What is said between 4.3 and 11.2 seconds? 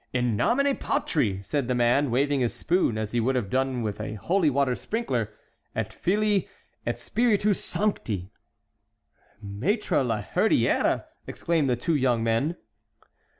water sprinkler, "et Filii, et Spiritus sancti"— "Maître La Hurière!"